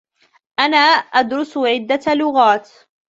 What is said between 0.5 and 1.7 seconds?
أنا أدرس